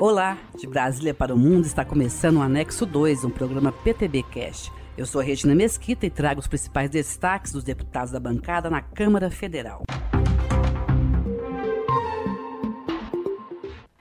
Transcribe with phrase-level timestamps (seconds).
[0.00, 4.72] Olá, de Brasília para o Mundo está começando o Anexo 2, um programa PTB Cast.
[4.98, 9.30] Eu sou Regina Mesquita e trago os principais destaques dos deputados da bancada na Câmara
[9.30, 9.84] Federal.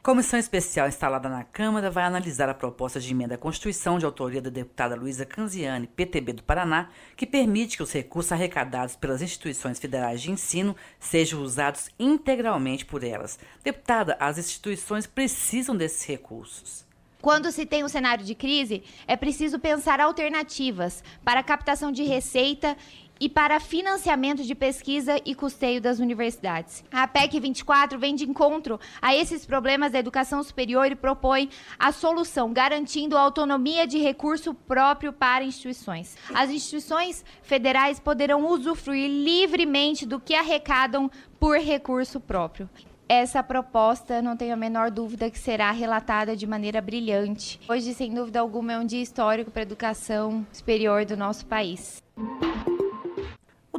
[0.04, 4.42] Comissão especial instalada na Câmara vai analisar a proposta de emenda à Constituição de autoria
[4.42, 9.80] da deputada Luísa Canziani, PTB do Paraná, que permite que os recursos arrecadados pelas instituições
[9.80, 13.40] federais de ensino sejam usados integralmente por elas.
[13.64, 16.86] Deputada, as instituições precisam desses recursos.
[17.22, 22.04] Quando se tem um cenário de crise, é preciso pensar alternativas para a captação de
[22.04, 22.76] receita
[23.24, 26.84] e para financiamento de pesquisa e custeio das universidades.
[26.92, 31.94] A PEC 24 vem de encontro a esses problemas da educação superior e propõe a
[31.94, 36.18] solução, garantindo autonomia de recurso próprio para instituições.
[36.34, 41.10] As instituições federais poderão usufruir livremente do que arrecadam
[41.40, 42.70] por recurso próprio
[43.08, 47.60] essa proposta, não tenho a menor dúvida que será relatada de maneira brilhante.
[47.70, 52.02] Hoje, sem dúvida alguma, é um dia histórico para a educação superior do nosso país.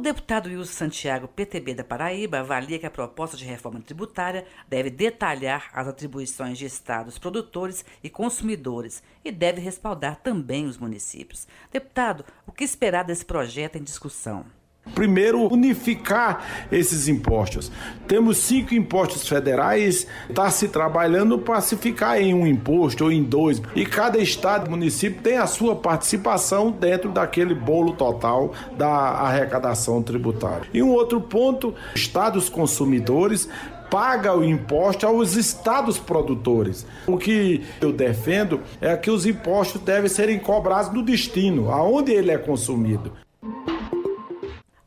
[0.05, 5.71] Deputado Wilson Santiago, PTB da Paraíba, avalia que a proposta de reforma tributária deve detalhar
[5.73, 11.47] as atribuições de estados produtores e consumidores e deve respaldar também os municípios.
[11.71, 14.45] Deputado, o que esperar desse projeto em discussão?
[14.93, 17.71] Primeiro, unificar esses impostos.
[18.07, 23.23] Temos cinco impostos federais, está se trabalhando para se ficar em um imposto ou em
[23.23, 23.61] dois.
[23.75, 30.01] E cada estado e município tem a sua participação dentro daquele bolo total da arrecadação
[30.03, 30.67] tributária.
[30.73, 33.49] E um outro ponto, estados consumidores
[33.89, 36.85] paga o imposto aos estados produtores.
[37.07, 42.31] O que eu defendo é que os impostos devem serem cobrados no destino, aonde ele
[42.31, 43.24] é consumido.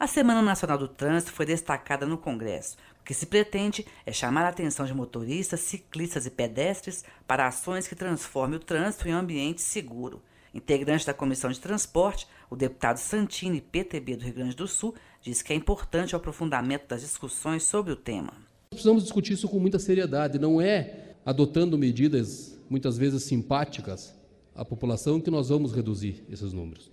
[0.00, 2.77] A Semana Nacional do Trânsito foi destacada no Congresso.
[3.00, 7.88] O que se pretende é chamar a atenção de motoristas, ciclistas e pedestres para ações
[7.88, 10.22] que transformem o trânsito em um ambiente seguro.
[10.55, 15.42] Integrante da Comissão de Transporte, o deputado Santini, PTB do Rio Grande do Sul, disse
[15.42, 18.33] que é importante o aprofundamento das discussões sobre o tema.
[18.70, 24.14] Precisamos discutir isso com muita seriedade, não é adotando medidas muitas vezes simpáticas
[24.55, 26.89] à população que nós vamos reduzir esses números.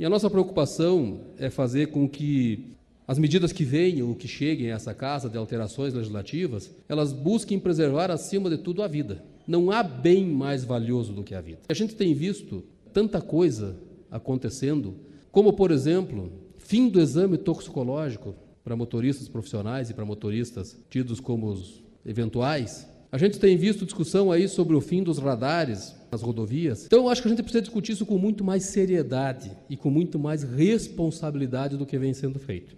[0.00, 2.72] E a nossa preocupação é fazer com que
[3.06, 8.10] as medidas que venham, que cheguem a essa casa de alterações legislativas, elas busquem preservar
[8.10, 9.22] acima de tudo a vida.
[9.46, 11.58] Não há bem mais valioso do que a vida.
[11.68, 13.76] A gente tem visto tanta coisa
[14.10, 14.96] acontecendo,
[15.30, 18.34] como por exemplo, fim do exame toxicológico
[18.64, 24.32] para motoristas profissionais e para motoristas tidos como os eventuais, a gente tem visto discussão
[24.32, 26.86] aí sobre o fim dos radares nas rodovias.
[26.86, 29.90] Então, eu acho que a gente precisa discutir isso com muito mais seriedade e com
[29.90, 32.76] muito mais responsabilidade do que vem sendo feito.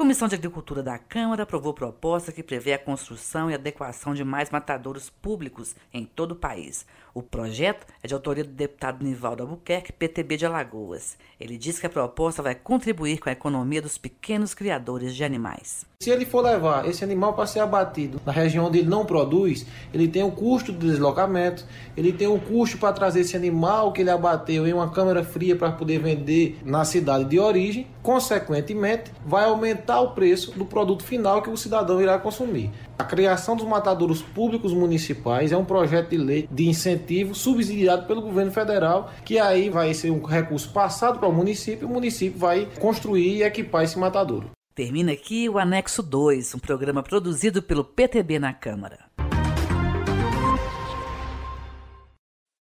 [0.00, 4.24] A Comissão de Agricultura da Câmara aprovou proposta que prevê a construção e adequação de
[4.24, 6.86] mais matadouros públicos em todo o país.
[7.12, 11.18] O projeto é de autoria do deputado Nivaldo Albuquerque, PTB de Alagoas.
[11.38, 15.84] Ele diz que a proposta vai contribuir com a economia dos pequenos criadores de animais.
[16.02, 19.66] Se ele for levar esse animal para ser abatido na região onde ele não produz,
[19.92, 24.00] ele tem o custo do deslocamento, ele tem o custo para trazer esse animal que
[24.00, 27.86] ele abateu em uma câmara fria para poder vender na cidade de origem.
[28.02, 32.70] Consequentemente, vai aumentar o preço do produto final que o cidadão irá consumir.
[32.98, 38.22] A criação dos matadouros públicos municipais é um projeto de lei de incentivo subsidiado pelo
[38.22, 42.38] governo federal, que aí vai ser um recurso passado para o município, e o município
[42.38, 44.50] vai construir e equipar esse matadouro.
[44.74, 49.09] Termina aqui o Anexo 2, um programa produzido pelo PTB na Câmara.